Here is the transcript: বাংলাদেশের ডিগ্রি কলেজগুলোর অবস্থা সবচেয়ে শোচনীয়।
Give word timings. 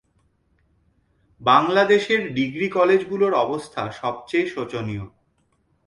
বাংলাদেশের 1.41 2.21
ডিগ্রি 2.33 2.67
কলেজগুলোর 2.69 3.33
অবস্থা 3.35 3.81
সবচেয়ে 3.91 4.45
শোচনীয়। 4.47 5.05